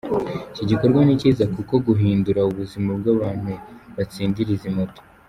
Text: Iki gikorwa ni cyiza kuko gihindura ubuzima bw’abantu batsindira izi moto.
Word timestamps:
Iki 0.53 0.63
gikorwa 0.71 1.01
ni 1.03 1.19
cyiza 1.21 1.43
kuko 1.55 1.73
gihindura 1.85 2.41
ubuzima 2.49 2.91
bw’abantu 2.99 3.51
batsindira 3.95 4.51
izi 4.57 4.69
moto. 4.77 4.99